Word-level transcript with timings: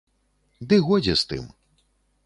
Ды 0.71 0.75
годзе 0.87 1.13
з 1.23 1.31
тым. 1.35 1.45